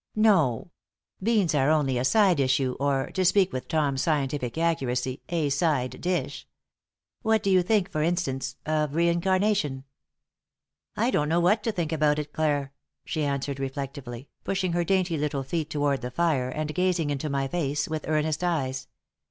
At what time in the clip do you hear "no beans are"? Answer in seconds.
0.15-1.69